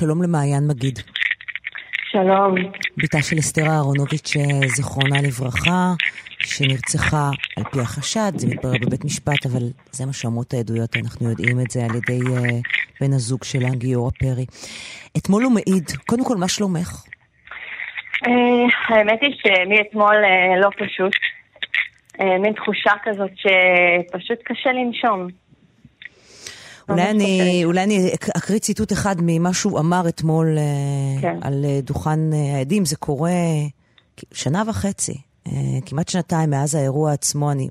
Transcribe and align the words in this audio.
שלום 0.00 0.22
למעיין 0.22 0.66
מגיד. 0.68 0.98
שלום. 2.10 2.54
בתה 2.96 3.22
של 3.22 3.38
אסתר 3.38 3.66
אהרונוביץ', 3.66 4.32
זיכרונה 4.66 5.16
לברכה, 5.22 5.92
שנרצחה 6.38 7.30
על 7.56 7.64
פי 7.64 7.80
החשד, 7.80 8.32
זה 8.34 8.46
מתברר 8.48 8.78
בבית 8.86 9.04
משפט, 9.04 9.46
אבל 9.46 9.62
זה 9.90 10.06
מה 10.06 10.12
שאומרות 10.12 10.54
העדויות, 10.54 10.96
אנחנו 10.96 11.30
יודעים 11.30 11.60
את 11.60 11.70
זה 11.70 11.80
על 11.84 11.90
ידי 11.96 12.20
uh, 12.20 12.52
בן 13.00 13.12
הזוג 13.12 13.44
שלה, 13.44 13.68
גיורא 13.74 14.10
פרי. 14.10 14.46
אתמול 15.18 15.42
הוא 15.42 15.52
מעיד, 15.52 15.86
קודם 16.06 16.24
כל, 16.24 16.36
מה 16.36 16.48
שלומך? 16.48 17.04
Uh, 18.24 18.30
האמת 18.88 19.18
היא 19.22 19.34
שמאתמול 19.42 20.16
uh, 20.24 20.60
לא 20.60 20.70
פשוט. 20.78 21.12
Uh, 22.18 22.24
מין 22.42 22.52
תחושה 22.52 22.92
כזאת 23.04 23.30
שפשוט 23.36 24.38
קשה 24.44 24.72
לנשום. 24.72 25.39
אולי 26.90 27.10
אני, 27.10 27.64
אולי 27.64 27.82
אני 27.82 28.10
אקריא 28.36 28.58
ציטוט 28.58 28.92
אחד 28.92 29.16
ממה 29.18 29.52
שהוא 29.52 29.78
אמר 29.78 30.08
אתמול 30.08 30.58
כן. 31.20 31.38
על 31.42 31.64
דוכן 31.82 32.32
העדים. 32.32 32.84
זה 32.84 32.96
קורה 32.96 33.30
שנה 34.32 34.62
וחצי, 34.66 35.14
כמעט 35.86 36.08
שנתיים 36.08 36.50
מאז 36.50 36.74
האירוע 36.74 37.12
עצמו. 37.12 37.50
אני 37.50 37.68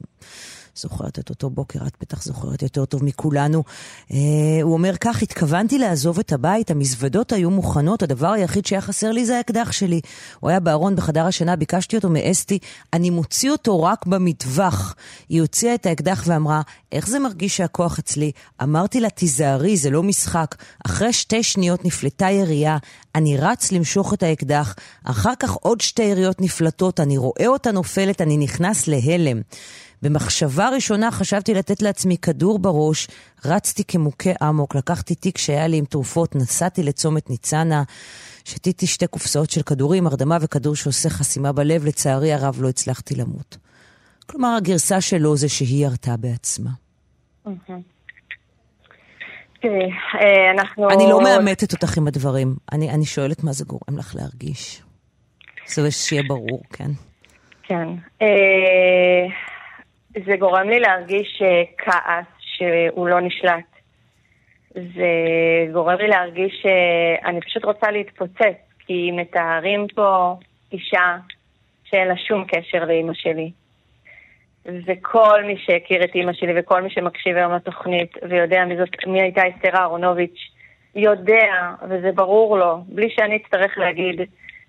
זוכרת 0.81 1.19
את 1.19 1.29
אותו 1.29 1.49
בוקר, 1.49 1.79
את 1.87 1.93
בטח 2.01 2.23
זוכרת 2.23 2.61
יותר 2.61 2.85
טוב 2.85 3.03
מכולנו. 3.03 3.63
אה, 4.11 4.17
הוא 4.61 4.73
אומר 4.73 4.97
כך, 4.97 5.21
התכוונתי 5.21 5.77
לעזוב 5.77 6.19
את 6.19 6.31
הבית, 6.31 6.71
המזוודות 6.71 7.31
היו 7.31 7.49
מוכנות, 7.49 8.03
הדבר 8.03 8.27
היחיד 8.27 8.65
שהיה 8.65 8.81
חסר 8.81 9.11
לי 9.11 9.25
זה 9.25 9.37
האקדח 9.37 9.71
שלי. 9.71 10.01
הוא 10.39 10.49
היה 10.49 10.59
בארון 10.59 10.95
בחדר 10.95 11.25
השינה, 11.25 11.55
ביקשתי 11.55 11.95
אותו 11.95 12.09
מאסתי, 12.09 12.59
אני 12.93 13.09
מוציא 13.09 13.51
אותו 13.51 13.83
רק 13.83 14.05
במטווח. 14.05 14.95
היא 15.29 15.41
הוציאה 15.41 15.75
את 15.75 15.85
האקדח 15.85 16.23
ואמרה, 16.27 16.61
איך 16.91 17.07
זה 17.07 17.19
מרגיש 17.19 17.57
שהכוח 17.57 17.99
אצלי? 17.99 18.31
אמרתי 18.63 18.99
לה, 18.99 19.09
תיזהרי, 19.09 19.77
זה 19.77 19.89
לא 19.89 20.03
משחק. 20.03 20.55
אחרי 20.85 21.13
שתי 21.13 21.43
שניות 21.43 21.85
נפלטה 21.85 22.29
ירייה, 22.29 22.77
אני 23.15 23.37
רץ 23.37 23.71
למשוך 23.71 24.13
את 24.13 24.23
האקדח, 24.23 24.75
אחר 25.03 25.33
כך 25.39 25.53
עוד 25.53 25.81
שתי 25.81 26.03
יריות 26.03 26.41
נפלטות, 26.41 26.99
אני 26.99 27.17
רואה 27.17 27.47
אותה 27.47 27.71
נופלת, 27.71 28.21
אני 28.21 28.37
נכנס 28.37 28.87
להלם. 28.87 29.41
במחשבה 30.01 30.69
ראשונה 30.69 31.11
חשבתי 31.11 31.53
לתת 31.53 31.81
לעצמי 31.81 32.17
כדור 32.17 32.59
בראש, 32.59 33.07
רצתי 33.45 33.83
כמוכה 33.83 34.29
אמוק, 34.49 34.75
לקחתי 34.75 35.15
תיק 35.15 35.37
שהיה 35.37 35.67
לי 35.67 35.77
עם 35.77 35.85
תרופות, 35.85 36.35
נסעתי 36.35 36.83
לצומת 36.83 37.29
ניצנה, 37.29 37.83
שתיתי 38.45 38.87
שתי 38.87 39.07
קופסאות 39.07 39.49
של 39.49 39.61
כדורים, 39.61 40.07
הרדמה 40.07 40.37
וכדור 40.41 40.75
שעושה 40.75 41.09
חסימה 41.09 41.51
בלב, 41.51 41.85
לצערי 41.85 42.33
הרב 42.33 42.61
לא 42.61 42.69
הצלחתי 42.69 43.15
למות. 43.15 43.57
כלומר, 44.25 44.55
הגרסה 44.57 45.01
שלו 45.01 45.37
זה 45.37 45.49
שהיא 45.49 45.85
ירתה 45.85 46.17
בעצמה. 46.17 46.69
תראי, 49.61 49.91
אה, 50.21 50.51
אנחנו... 50.51 50.89
אני 50.89 51.03
לא 51.09 51.23
מאמתת 51.23 51.73
אותך 51.73 51.97
עם 51.97 52.07
הדברים, 52.07 52.55
אני, 52.71 52.89
אני 52.89 53.05
שואלת 53.05 53.43
מה 53.43 53.51
זה 53.51 53.65
גורם 53.65 53.97
לך 53.97 54.15
להרגיש. 54.15 54.81
זה 55.67 55.91
שיהיה 55.91 56.23
ברור, 56.27 56.61
כן. 56.73 56.91
כן. 57.63 57.87
אה, 60.19 60.23
זה 60.25 60.37
גורם 60.37 60.69
לי 60.69 60.79
להרגיש 60.79 61.41
אה, 61.41 61.63
כעס 61.77 62.25
שהוא 62.39 63.07
לא 63.07 63.19
נשלט. 63.19 63.65
זה 64.69 65.11
גורם 65.73 65.97
לי 65.97 66.07
להרגיש 66.07 66.61
שאני 66.61 67.41
פשוט 67.41 67.65
רוצה 67.65 67.91
להתפוצץ, 67.91 68.57
כי 68.79 69.11
מתארים 69.11 69.87
פה 69.95 70.35
אישה 70.71 71.17
שאין 71.83 72.07
לה 72.07 72.17
שום 72.17 72.45
קשר 72.45 72.85
לאימא 72.85 73.13
שלי. 73.13 73.51
וכל 74.85 75.43
מי 75.43 75.57
שהכיר 75.57 76.03
את 76.03 76.15
אימא 76.15 76.33
שלי 76.33 76.59
וכל 76.59 76.81
מי 76.81 76.89
שמקשיב 76.89 77.37
היום 77.37 77.53
לתוכנית 77.53 78.17
ויודע 78.29 78.65
מי, 78.65 78.77
זאת, 78.77 78.89
מי 79.07 79.21
הייתה 79.21 79.41
אסתר 79.41 79.77
אהרונוביץ', 79.77 80.39
יודע, 80.95 81.71
וזה 81.89 82.11
ברור 82.11 82.57
לו, 82.57 82.77
בלי 82.87 83.09
שאני 83.09 83.35
אצטרך 83.35 83.77
להגיד, 83.77 84.21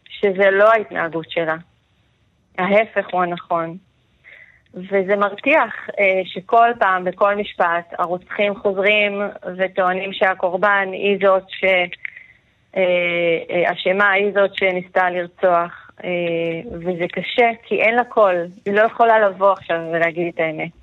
שזה 0.08 0.50
לא 0.50 0.68
ההתנהגות 0.72 1.30
שלה. 1.30 1.56
ההפך 2.58 3.06
הוא 3.12 3.22
הנכון. 3.22 3.76
וזה 4.74 5.16
מרתיח 5.16 5.88
אה, 5.98 6.22
שכל 6.24 6.70
פעם, 6.78 7.04
בכל 7.04 7.34
משפט, 7.34 7.94
הרוצחים 7.98 8.54
חוזרים 8.54 9.22
וטוענים 9.56 10.12
שהקורבן 10.12 10.88
היא 10.92 11.18
זאת 11.26 11.44
שאשמה, 11.48 11.74
אה, 14.04 14.10
אה, 14.10 14.12
היא 14.12 14.32
זאת 14.34 14.54
שניסתה 14.54 15.10
לרצוח. 15.10 15.90
אה, 16.04 16.60
וזה 16.72 17.06
קשה, 17.12 17.50
כי 17.62 17.82
אין 17.82 17.94
לה 17.94 18.04
קול. 18.04 18.46
היא 18.66 18.74
לא 18.74 18.80
יכולה 18.80 19.28
לבוא 19.28 19.52
עכשיו 19.52 19.78
ולהגיד 19.92 20.32
את 20.34 20.40
האמת. 20.40 20.79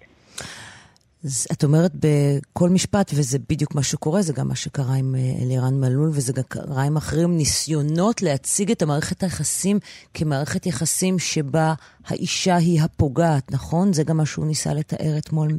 אז 1.24 1.48
את 1.54 1.64
אומרת 1.64 1.92
בכל 1.94 2.70
משפט, 2.70 3.12
וזה 3.14 3.38
בדיוק 3.50 3.76
מה 3.76 3.84
שקורה, 3.84 4.22
זה 4.22 4.34
גם 4.34 4.48
מה 4.48 4.56
שקרה 4.56 4.96
עם 5.00 5.16
אה, 5.16 5.46
אלירן 5.46 5.74
מלול, 5.82 6.10
וזה 6.10 6.34
גם 6.34 6.44
קרה 6.50 6.84
עם 6.84 6.98
אחרים, 6.98 7.38
ניסיונות 7.38 8.22
להציג 8.22 8.72
את 8.72 8.82
המערכת 8.82 9.22
היחסים 9.22 9.78
כמערכת 10.14 10.66
יחסים 10.66 11.20
שבה 11.20 11.74
האישה 12.08 12.56
היא 12.56 12.82
הפוגעת, 12.82 13.52
נכון? 13.52 13.94
זה 13.94 14.04
גם 14.04 14.18
מה 14.18 14.26
שהוא 14.26 14.46
ניסה 14.46 14.74
לתאר 14.74 15.18
אתמול 15.18 15.50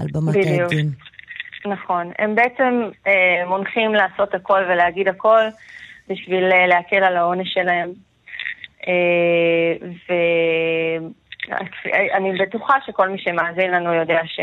על 0.00 0.06
במת 0.12 0.36
העדים. 0.46 0.90
נכון. 1.66 2.12
הם 2.18 2.34
בעצם 2.34 2.90
אה, 3.06 3.46
מונחים 3.46 3.94
לעשות 3.94 4.34
הכל 4.34 4.60
ולהגיד 4.68 5.08
הכל 5.08 5.40
בשביל 6.08 6.44
אה, 6.52 6.66
להקל 6.66 7.04
על 7.04 7.16
העונש 7.16 7.54
שלהם. 7.54 7.90
אה, 8.88 9.86
ו... 9.88 10.12
אני 12.14 12.38
בטוחה 12.38 12.74
שכל 12.86 13.08
מי 13.08 13.18
שמאזין 13.18 13.70
לנו 13.70 13.94
יודע 13.94 14.20
ש... 14.24 14.40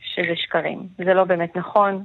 שזה 0.00 0.36
שקרים. 0.36 0.78
זה 0.98 1.14
לא 1.14 1.24
באמת 1.24 1.56
נכון, 1.56 2.04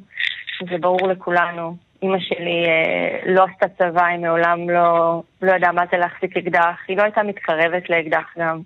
זה 0.69 0.77
ברור 0.77 1.07
לכולנו. 1.07 1.75
אימא 2.03 2.19
שלי 2.19 2.65
אה, 2.67 3.19
לא 3.25 3.45
עשתה 3.51 3.67
צבא, 3.67 4.05
היא 4.05 4.19
מעולם 4.19 4.69
לא, 4.69 5.21
לא 5.41 5.51
ידעה 5.51 5.71
מה 5.71 5.83
זה 5.91 5.97
להחזיק 5.97 6.37
אקדח, 6.37 6.79
היא 6.87 6.97
לא 6.97 7.03
הייתה 7.03 7.23
מתקרבת 7.23 7.89
לאקדח 7.89 8.33
גם. 8.37 8.61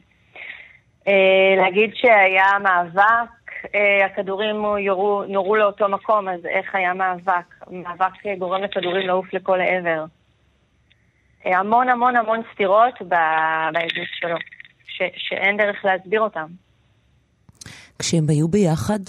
אה, 1.07 1.55
להגיד 1.57 1.91
שהיה 1.95 2.59
מאבק, 2.63 3.29
אה, 3.75 4.05
הכדורים 4.05 4.55
יורו, 4.79 5.23
נורו 5.27 5.55
לאותו 5.55 5.89
מקום, 5.89 6.29
אז 6.29 6.45
איך 6.45 6.75
היה 6.75 6.93
מאבק? 6.93 7.65
מאבק 7.71 8.27
גורם 8.37 8.63
לכדורים 8.63 9.07
לעוף 9.07 9.33
לכל 9.33 9.61
העבר. 9.61 10.05
אה, 11.45 11.57
המון 11.57 11.89
המון 11.89 12.15
המון 12.15 12.41
סתירות 12.53 13.01
בעדות 13.01 14.07
שלו. 14.19 14.37
ש, 14.87 15.01
שאין 15.17 15.57
דרך 15.57 15.85
להסביר 15.85 16.21
אותם. 16.21 16.47
כשהם 17.99 18.29
היו 18.29 18.47
ביחד, 18.47 18.99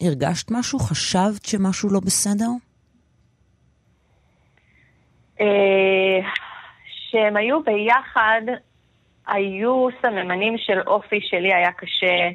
הרגשת 0.00 0.50
משהו? 0.50 0.78
חשבת 0.78 1.44
שמשהו 1.44 1.88
לא 1.92 2.00
בסדר? 2.00 2.48
כשהם 5.36 7.36
אה, 7.36 7.40
היו 7.40 7.62
ביחד, 7.62 8.42
היו 9.26 9.88
סממנים 10.02 10.54
של 10.58 10.80
אופי 10.86 11.20
שלי 11.20 11.54
היה 11.54 11.72
קשה, 11.72 12.30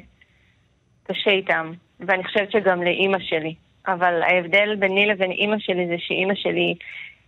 קשה 1.04 1.30
איתם. 1.30 1.72
ואני 2.00 2.24
חושבת 2.24 2.52
שגם 2.52 2.82
לאימא 2.82 3.18
שלי. 3.20 3.54
אבל 3.86 4.22
ההבדל 4.22 4.76
ביני 4.78 5.06
לבין 5.06 5.30
אימא 5.30 5.56
שלי 5.58 5.86
זה 5.86 5.94
שאימא 5.98 6.34
שלי 6.34 6.74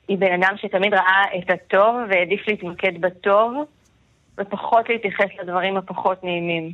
היא 0.08 0.18
בן 0.18 0.42
אדם 0.42 0.54
שתמיד 0.56 0.94
ראה 0.94 1.24
את 1.38 1.50
הטוב 1.50 1.94
והעדיף 2.10 2.48
להתמקד 2.48 3.00
בטוב, 3.00 3.54
ופחות 4.40 4.88
להתייחס 4.88 5.28
לדברים 5.40 5.76
הפחות 5.76 6.24
נעימים. 6.24 6.72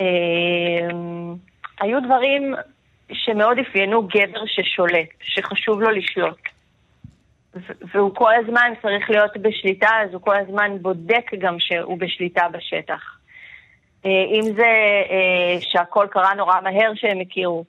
אמ, 0.00 1.34
היו 1.80 2.00
דברים 2.02 2.54
שמאוד 3.12 3.58
אפיינו 3.58 4.02
גבר 4.02 4.46
ששולט, 4.46 5.08
שחשוב 5.20 5.80
לו 5.80 5.90
לשלוט. 5.90 6.38
והוא 7.92 8.14
כל 8.14 8.34
הזמן 8.34 8.72
צריך 8.82 9.10
להיות 9.10 9.36
בשליטה, 9.36 9.90
אז 10.04 10.14
הוא 10.14 10.22
כל 10.22 10.36
הזמן 10.36 10.76
בודק 10.82 11.30
גם 11.38 11.56
שהוא 11.58 11.98
בשליטה 11.98 12.48
בשטח. 12.48 13.18
אה, 14.06 14.10
אם 14.10 14.42
זה 14.56 14.72
אה, 15.10 15.56
שהכל 15.60 16.06
קרה 16.10 16.34
נורא 16.34 16.60
מהר 16.60 16.92
שהם 16.94 17.20
הכירו. 17.20 17.64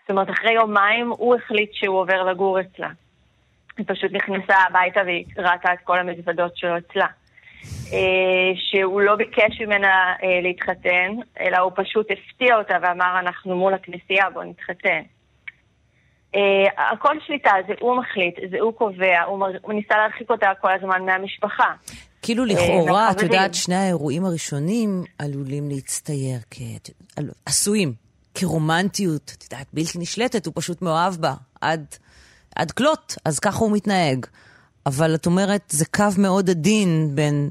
זאת 0.00 0.10
אומרת, 0.10 0.30
אחרי 0.30 0.52
יומיים 0.52 1.10
הוא 1.10 1.36
החליט 1.36 1.70
שהוא 1.74 1.98
עובר 1.98 2.22
לגור 2.22 2.60
אצלה. 2.60 2.88
היא 3.78 3.86
פשוט 3.88 4.12
נכנסה 4.12 4.54
הביתה 4.68 5.00
והיא 5.04 5.24
ראתה 5.38 5.72
את 5.72 5.78
כל 5.84 5.98
המזוודות 5.98 6.56
שלו 6.56 6.78
אצלה. 6.78 7.06
אה, 7.94 8.52
שהוא 8.56 9.00
לא 9.00 9.14
ביקש 9.16 9.60
ממנה 9.60 10.14
אה, 10.22 10.40
להתחתן, 10.42 11.10
אלא 11.40 11.58
הוא 11.58 11.72
פשוט 11.74 12.06
הפתיע 12.10 12.56
אותה 12.56 12.74
ואמר, 12.82 13.20
אנחנו 13.20 13.56
מול 13.56 13.74
הכנסייה, 13.74 14.30
בואו 14.30 14.44
נתחתן. 14.44 15.02
אה, 16.34 16.92
הכל 16.92 17.16
שליטה, 17.26 17.50
זה 17.66 17.74
הוא 17.80 17.96
מחליט, 17.96 18.34
זה 18.50 18.56
הוא 18.60 18.72
קובע, 18.72 19.22
הוא, 19.26 19.46
הוא 19.62 19.72
ניסה 19.74 19.94
להרחיק 19.96 20.30
אותה 20.30 20.46
כל 20.60 20.72
הזמן 20.72 21.02
מהמשפחה. 21.06 21.72
כאילו 22.22 22.44
לכאורה, 22.44 23.10
את 23.10 23.22
יודעת, 23.22 23.54
שני 23.54 23.74
האירועים 23.74 24.24
הראשונים 24.24 25.04
עלולים 25.18 25.68
להצטייר 25.68 26.38
כ... 26.50 26.56
עשויים, 27.46 27.92
כרומנטיות, 28.34 29.32
את 29.38 29.44
יודעת, 29.44 29.66
בלתי 29.72 29.98
נשלטת, 29.98 30.46
הוא 30.46 30.52
פשוט 30.56 30.82
מאוהב 30.82 31.14
בה, 31.14 31.32
עד, 31.60 31.86
עד 32.56 32.70
כלות, 32.70 33.16
אז 33.24 33.38
ככה 33.38 33.58
הוא 33.58 33.72
מתנהג. 33.72 34.26
אבל 34.86 35.14
את 35.14 35.26
אומרת, 35.26 35.62
זה 35.68 35.84
קו 35.84 36.04
מאוד 36.18 36.50
עדין 36.50 37.10
בין... 37.14 37.50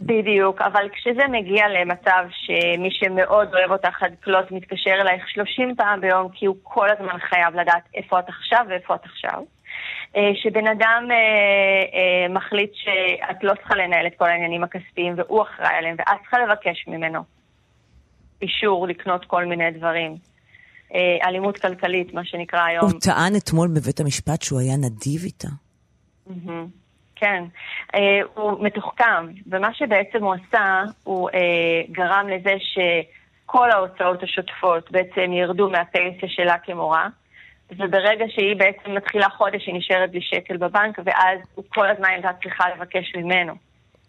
בדיוק, 0.00 0.60
אבל 0.60 0.88
כשזה 0.92 1.28
מגיע 1.30 1.68
למצב 1.68 2.24
שמי 2.30 2.90
שמאוד 2.90 3.54
אוהב 3.54 3.70
אותך 3.70 4.02
עד 4.02 4.14
כלות 4.24 4.52
מתקשר 4.52 4.90
אלייך 5.00 5.28
30 5.28 5.74
פעם 5.76 6.00
ביום, 6.00 6.28
כי 6.32 6.46
הוא 6.46 6.56
כל 6.62 6.88
הזמן 6.90 7.18
חייב 7.18 7.54
לדעת 7.54 7.82
איפה 7.94 8.18
את 8.18 8.28
עכשיו 8.28 8.66
ואיפה 8.68 8.94
את 8.94 9.04
עכשיו, 9.04 9.42
אה, 10.16 10.30
שבן 10.34 10.66
אדם 10.66 11.08
אה, 11.10 11.16
אה, 11.16 12.28
מחליט 12.34 12.70
שאת 12.74 13.44
לא 13.44 13.54
צריכה 13.54 13.74
לנהל 13.74 14.06
את 14.06 14.12
כל 14.16 14.24
העניינים 14.24 14.64
הכספיים 14.64 15.14
והוא 15.16 15.42
אחראי 15.42 15.74
עליהם, 15.78 15.96
ואת 15.98 16.20
צריכה 16.22 16.38
לבקש 16.38 16.84
ממנו 16.88 17.20
אישור 18.42 18.86
לקנות 18.88 19.24
כל 19.24 19.44
מיני 19.44 19.70
דברים. 19.70 20.16
אלימות 21.24 21.58
כלכלית, 21.58 22.14
מה 22.14 22.24
שנקרא 22.24 22.60
היום. 22.64 22.90
הוא 22.90 23.00
טען 23.00 23.36
אתמול 23.36 23.68
בבית 23.68 24.00
המשפט 24.00 24.42
שהוא 24.42 24.60
היה 24.60 24.76
נדיב 24.76 25.22
איתה. 25.24 25.48
כן, 27.16 27.44
אה, 27.94 28.20
הוא 28.34 28.64
מתוחכם, 28.64 29.26
ומה 29.46 29.74
שבעצם 29.74 30.24
הוא 30.24 30.34
עשה, 30.34 30.82
הוא 31.04 31.30
אה, 31.34 31.82
גרם 31.90 32.28
לזה 32.28 32.54
שכל 32.58 33.70
ההוצאות 33.70 34.22
השוטפות 34.22 34.90
בעצם 34.90 35.32
ירדו 35.32 35.70
מהפנסיה 35.70 36.28
שלה 36.28 36.58
כמורה, 36.58 37.08
וברגע 37.70 38.24
שהיא 38.28 38.56
בעצם 38.56 38.94
מתחילה 38.94 39.28
חודש, 39.28 39.66
היא 39.66 39.74
נשארת 39.74 40.10
בלי 40.10 40.20
שקל 40.22 40.56
בבנק, 40.56 40.98
ואז 41.04 41.38
הוא 41.54 41.64
כל 41.68 41.90
הזמן 41.90 42.08
הייתה 42.08 42.28
צריכה 42.42 42.64
לבקש 42.76 43.12
ממנו. 43.16 43.52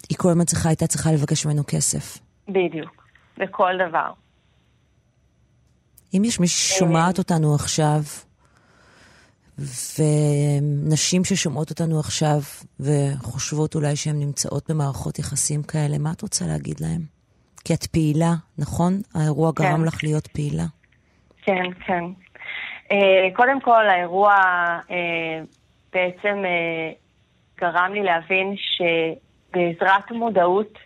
היא 0.09 0.17
כל 0.17 0.29
הזמן 0.29 0.45
צריכה, 0.45 0.69
הייתה 0.69 0.87
צריכה 0.87 1.11
לבקש 1.11 1.45
ממנו 1.45 1.63
כסף. 1.67 2.19
בדיוק, 2.47 3.03
בכל 3.37 3.73
דבר. 3.89 4.11
אם 6.13 6.21
יש 6.25 6.39
מי 6.39 6.47
ששומעת 6.47 7.17
אותנו 7.17 7.55
עכשיו, 7.55 7.99
ונשים 9.59 11.23
ששומעות 11.25 11.69
אותנו 11.69 11.99
עכשיו 11.99 12.39
וחושבות 12.79 13.75
אולי 13.75 13.95
שהן 13.95 14.19
נמצאות 14.19 14.71
במערכות 14.71 15.19
יחסים 15.19 15.63
כאלה, 15.63 15.97
מה 15.97 16.11
את 16.11 16.21
רוצה 16.21 16.45
להגיד 16.45 16.79
להן? 16.79 17.01
כי 17.65 17.73
את 17.73 17.85
פעילה, 17.85 18.33
נכון? 18.57 18.93
האירוע 19.15 19.51
כן. 19.55 19.63
גרם 19.63 19.85
לך 19.85 20.03
להיות 20.03 20.27
פעילה. 20.27 20.65
כן, 21.41 21.63
כן. 21.85 22.03
Uh, 22.89 22.95
קודם 23.35 23.61
כל, 23.61 23.89
האירוע 23.89 24.35
uh, 24.87 24.91
בעצם 25.93 26.43
uh, 26.43 27.61
גרם 27.61 27.93
לי 27.93 28.03
להבין 28.03 28.55
שבעזרת 28.57 30.11
מודעות 30.11 30.79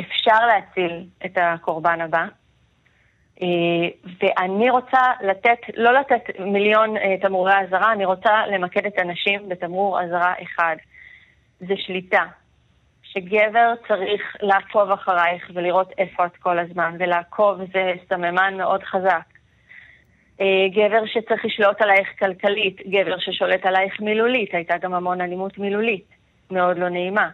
אפשר 0.00 0.46
להציל 0.46 1.06
את 1.24 1.32
הקורבן 1.36 2.00
הבא. 2.00 2.26
אה, 3.42 3.46
ואני 4.20 4.70
רוצה 4.70 5.00
לתת, 5.20 5.58
לא 5.76 5.92
לתת 5.92 6.40
מיליון 6.40 6.96
אה, 6.96 7.16
תמרורי 7.20 7.52
אזהרה, 7.60 7.92
אני 7.92 8.04
רוצה 8.04 8.46
למקד 8.46 8.86
את 8.86 8.98
הנשים 8.98 9.48
בתמרור 9.48 10.00
אזהרה 10.00 10.34
אחד. 10.42 10.76
זה 11.60 11.74
שליטה. 11.76 12.24
שגבר 13.02 13.72
צריך 13.88 14.36
לעקוב 14.40 14.90
אחרייך 14.90 15.50
ולראות 15.54 15.92
איפה 15.98 16.26
את 16.26 16.36
כל 16.36 16.58
הזמן, 16.58 16.96
ולעקוב 16.98 17.58
זה 17.72 17.92
סממן 18.08 18.54
מאוד 18.56 18.82
חזק. 18.82 19.26
אה, 20.40 20.68
גבר 20.70 21.06
שצריך 21.06 21.44
לשלוט 21.44 21.82
עלייך 21.82 22.08
כלכלית, 22.18 22.76
גבר 22.86 23.18
ששולט 23.18 23.66
עלייך 23.66 24.00
מילולית, 24.00 24.54
הייתה 24.54 24.78
גם 24.78 24.94
המון 24.94 25.20
אלימות 25.20 25.58
מילולית, 25.58 26.06
מאוד 26.50 26.78
לא 26.78 26.88
נעימה. 26.88 27.28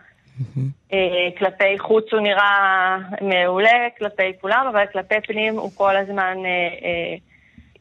אה, 0.92 0.98
כלפי 1.38 1.78
חוץ 1.78 2.04
הוא 2.12 2.20
נראה 2.20 2.96
מעולה, 3.20 3.88
כלפי 3.98 4.32
כולם, 4.40 4.66
אבל 4.72 4.84
כלפי 4.92 5.14
פנים 5.26 5.54
הוא 5.54 5.70
כל 5.74 5.96
הזמן 5.96 6.36
אה, 6.44 7.16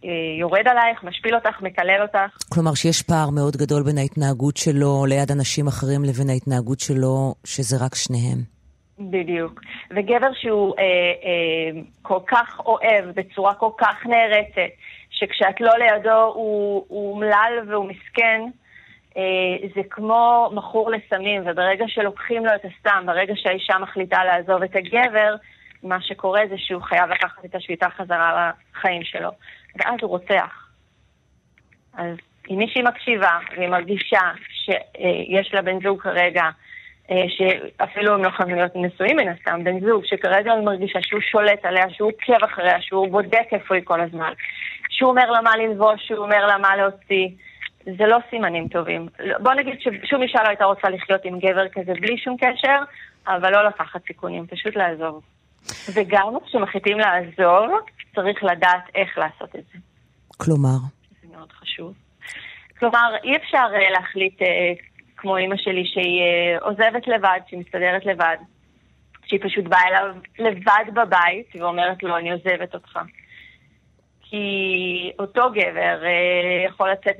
אה, 0.03 0.09
יורד 0.39 0.67
עלייך, 0.67 1.03
משפיל 1.03 1.35
אותך, 1.35 1.61
מקלל 1.61 2.01
אותך. 2.01 2.49
כלומר 2.49 2.73
שיש 2.73 3.01
פער 3.01 3.29
מאוד 3.29 3.57
גדול 3.57 3.83
בין 3.83 3.97
ההתנהגות 3.97 4.57
שלו 4.57 5.05
ליד 5.05 5.31
אנשים 5.31 5.67
אחרים 5.67 6.03
לבין 6.03 6.29
ההתנהגות 6.29 6.79
שלו, 6.79 7.35
שזה 7.45 7.85
רק 7.85 7.95
שניהם. 7.95 8.55
בדיוק. 8.99 9.61
וגבר 9.95 10.33
שהוא 10.33 10.73
אה, 10.79 10.83
אה, 10.83 11.81
כל 12.01 12.19
כך 12.27 12.59
אוהב, 12.65 13.05
בצורה 13.15 13.53
כל 13.53 13.71
כך 13.77 14.05
נערצת, 14.05 14.73
שכשאת 15.09 15.61
לא 15.61 15.73
לידו 15.77 16.31
הוא 16.33 16.85
אומלל 16.89 17.53
והוא 17.69 17.89
מסכן, 17.89 18.41
זה 19.75 19.81
כמו 19.89 20.49
מכור 20.53 20.91
לסמים, 20.91 21.41
וברגע 21.45 21.85
שלוקחים 21.87 22.45
לו 22.45 22.51
את 22.55 22.65
הסם, 22.65 23.03
ברגע 23.05 23.33
שהאישה 23.35 23.77
מחליטה 23.77 24.23
לעזוב 24.23 24.63
את 24.63 24.75
הגבר, 24.75 25.35
מה 25.83 26.01
שקורה 26.01 26.41
זה 26.49 26.55
שהוא 26.57 26.81
חייב 26.81 27.09
לקחת 27.09 27.45
את 27.45 27.55
השביתה 27.55 27.89
חזרה 27.89 28.51
לחיים 28.75 29.03
שלו, 29.03 29.29
ואז 29.75 29.95
הוא 30.01 30.09
רוצח. 30.09 30.69
אז 31.93 32.17
אם 32.49 32.57
מישהי 32.57 32.81
מקשיבה 32.81 33.39
והיא 33.57 33.69
מרגישה 33.69 34.21
שיש 34.49 35.53
לה 35.53 35.61
בן 35.61 35.79
זוג 35.83 36.01
כרגע, 36.01 36.43
אה, 37.11 37.25
שאפילו 37.27 38.13
הם 38.13 38.23
לא 38.23 38.29
חייבים 38.29 38.55
להיות 38.55 38.71
נשואים 38.75 39.17
מן 39.17 39.27
הסתם, 39.27 39.63
בן 39.63 39.79
זוג 39.79 40.05
שכרגע 40.05 40.53
היא 40.53 40.63
מרגישה 40.63 40.99
שהוא 41.01 41.21
שולט 41.21 41.65
עליה, 41.65 41.89
שהוא 41.89 42.09
עוקב 42.09 42.43
אחריה, 42.43 42.81
שהוא 42.81 43.11
בודק 43.11 43.47
איפה 43.51 43.75
היא 43.75 43.83
כל 43.85 44.01
הזמן, 44.01 44.33
שהוא 44.89 45.09
אומר 45.09 45.31
לה 45.31 45.41
מה 45.41 45.57
ללבוש, 45.57 46.07
שהוא 46.07 46.25
אומר 46.25 46.47
לה 46.47 46.57
מה 46.57 46.75
להוציא, 46.75 47.27
זה 47.85 48.05
לא 48.05 48.17
סימנים 48.29 48.67
טובים. 48.67 49.07
בוא 49.39 49.53
נגיד 49.53 49.79
ששום 49.79 50.21
אישה 50.21 50.43
לא 50.43 50.47
הייתה 50.47 50.65
רוצה 50.65 50.89
לחיות 50.89 51.21
עם 51.25 51.39
גבר 51.39 51.69
כזה 51.69 51.93
בלי 51.93 52.17
שום 52.17 52.37
קשר, 52.37 52.77
אבל 53.27 53.51
לא 53.51 53.67
לקחת 53.67 54.01
סיכונים, 54.07 54.47
פשוט 54.47 54.75
לעזוב. 54.75 55.23
וגם 55.93 56.33
כשמחליטים 56.45 56.97
לעזוב, 56.99 57.71
צריך 58.15 58.43
לדעת 58.43 58.83
איך 58.95 59.17
לעשות 59.17 59.55
את 59.55 59.63
זה. 59.73 59.79
כלומר? 60.37 60.77
זה 61.21 61.27
מאוד 61.37 61.51
חשוב. 61.51 61.93
כלומר, 62.79 63.15
אי 63.23 63.35
אפשר 63.35 63.65
uh, 63.71 63.91
להחליט, 63.91 64.41
uh, 64.41 64.45
כמו 65.17 65.37
אימא 65.37 65.55
שלי, 65.57 65.85
שהיא 65.85 66.21
uh, 66.59 66.63
עוזבת 66.63 67.07
לבד, 67.07 67.39
שהיא 67.47 67.59
מסתדרת 67.59 68.05
לבד, 68.05 68.37
שהיא 69.25 69.39
פשוט 69.43 69.65
באה 69.65 69.87
אליו 69.87 70.15
לבד 70.39 70.85
בבית 70.93 71.55
ואומרת 71.55 72.03
לו, 72.03 72.17
אני 72.17 72.31
עוזבת 72.31 72.73
אותך. 72.73 72.99
כי 74.29 75.11
אותו 75.19 75.49
גבר 75.51 76.05
אה, 76.05 76.65
יכול 76.67 76.91
לצאת 76.91 77.15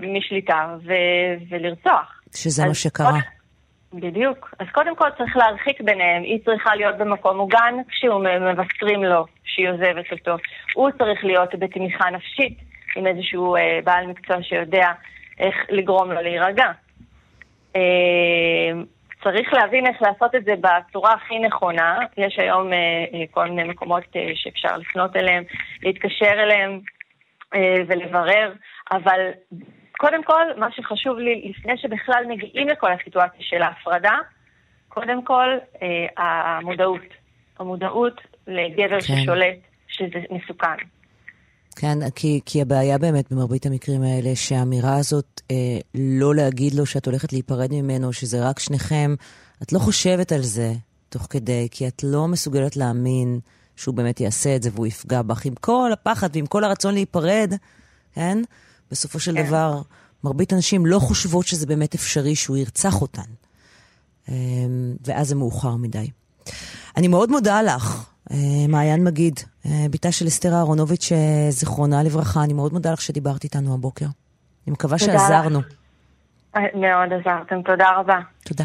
משליטה 0.00 0.76
ו- 0.84 1.44
ולרצוח. 1.50 2.20
שזה 2.34 2.66
מה 2.66 2.74
שקרה. 2.74 3.10
קודם, 3.10 3.20
בדיוק. 4.00 4.54
אז 4.58 4.66
קודם 4.72 4.96
כל 4.96 5.08
צריך 5.18 5.36
להרחיק 5.36 5.80
ביניהם. 5.80 6.22
היא 6.22 6.38
צריכה 6.44 6.74
להיות 6.76 6.98
במקום 6.98 7.36
מוגן 7.36 7.74
כשהוא 7.88 8.24
מבשרים 8.52 9.04
לו 9.04 9.26
שהיא 9.44 9.68
עוזבת 9.68 10.12
אותו. 10.12 10.36
הוא 10.74 10.90
צריך 10.98 11.24
להיות 11.24 11.54
בתמיכה 11.58 12.10
נפשית 12.10 12.58
עם 12.96 13.06
איזשהו 13.06 13.56
אה, 13.56 13.78
בעל 13.84 14.06
מקצוע 14.06 14.36
שיודע 14.42 14.92
איך 15.38 15.54
לגרום 15.68 16.12
לו 16.12 16.20
להירגע. 16.22 16.66
אה, 17.76 17.80
צריך 19.26 19.52
להבין 19.52 19.86
איך 19.86 20.02
לעשות 20.02 20.34
את 20.34 20.44
זה 20.44 20.54
בצורה 20.60 21.12
הכי 21.12 21.38
נכונה. 21.38 21.98
יש 22.16 22.38
היום 22.38 22.72
אה, 22.72 22.78
אה, 23.14 23.24
כל 23.30 23.48
מיני 23.48 23.68
מקומות 23.68 24.04
אה, 24.16 24.30
שאפשר 24.34 24.76
לפנות 24.76 25.16
אליהם, 25.16 25.44
להתקשר 25.82 26.32
אליהם 26.32 26.80
אה, 27.54 27.76
ולברר, 27.86 28.52
אבל 28.92 29.20
קודם 29.98 30.24
כל, 30.24 30.42
מה 30.56 30.72
שחשוב 30.72 31.18
לי, 31.18 31.50
לפני 31.50 31.78
שבכלל 31.78 32.24
מגיעים 32.28 32.68
לכל 32.68 32.92
הסיטואציה 32.92 33.40
של 33.40 33.62
ההפרדה, 33.62 34.16
קודם 34.88 35.24
כל, 35.24 35.48
אה, 35.82 36.06
המודעות. 36.16 37.14
המודעות 37.58 38.20
לגבר 38.46 39.00
כן. 39.00 39.00
ששולט, 39.00 39.58
שזה 39.88 40.18
מסוכן. 40.30 40.76
כן, 41.76 42.10
כי, 42.10 42.40
כי 42.44 42.62
הבעיה 42.62 42.98
באמת 42.98 43.32
במרבית 43.32 43.66
המקרים 43.66 44.02
האלה, 44.02 44.36
שהאמירה 44.36 44.96
הזאת, 44.96 45.40
אה, 45.50 45.78
לא 45.94 46.34
להגיד 46.34 46.74
לו 46.74 46.86
שאת 46.86 47.06
הולכת 47.06 47.32
להיפרד 47.32 47.72
ממנו, 47.72 48.12
שזה 48.12 48.48
רק 48.48 48.58
שניכם, 48.58 49.14
את 49.62 49.72
לא 49.72 49.78
חושבת 49.78 50.32
על 50.32 50.42
זה 50.42 50.74
תוך 51.08 51.26
כדי, 51.30 51.68
כי 51.70 51.88
את 51.88 52.04
לא 52.04 52.28
מסוגלת 52.28 52.76
להאמין 52.76 53.40
שהוא 53.76 53.94
באמת 53.94 54.20
יעשה 54.20 54.56
את 54.56 54.62
זה 54.62 54.70
והוא 54.74 54.86
יפגע 54.86 55.22
בך. 55.22 55.44
עם 55.44 55.54
כל 55.54 55.90
הפחד 55.92 56.28
ועם 56.32 56.46
כל 56.46 56.64
הרצון 56.64 56.94
להיפרד, 56.94 57.54
כן? 58.12 58.38
בסופו 58.90 59.20
של 59.20 59.34
כן. 59.34 59.46
דבר, 59.46 59.82
מרבית 60.24 60.52
הנשים 60.52 60.86
לא 60.86 60.98
חושבות 60.98 61.46
שזה 61.46 61.66
באמת 61.66 61.94
אפשרי 61.94 62.34
שהוא 62.34 62.56
ירצח 62.56 63.02
אותן. 63.02 63.30
אה, 64.28 64.34
ואז 65.04 65.28
זה 65.28 65.34
מאוחר 65.34 65.76
מדי. 65.76 66.10
אני 66.96 67.08
מאוד 67.08 67.30
מודה 67.30 67.62
לך. 67.62 68.15
אה, 68.30 68.36
מעיין 68.68 69.04
מגיד, 69.04 69.40
אה, 69.66 69.70
בתה 69.90 70.12
של 70.12 70.26
אסתר 70.26 70.54
אהרונוביץ', 70.54 71.12
אה, 71.12 71.50
זיכרונה 71.50 72.02
לברכה, 72.02 72.44
אני 72.44 72.52
מאוד 72.52 72.72
מודה 72.72 72.92
לך 72.92 73.00
שדיברת 73.00 73.44
איתנו 73.44 73.74
הבוקר. 73.74 74.06
אני 74.66 74.72
מקווה 74.72 74.98
שעזרנו. 74.98 75.60
מאוד 76.54 77.12
עזרתם, 77.12 77.62
תודה 77.62 77.86
רבה. 77.96 78.18
תודה. 78.44 78.64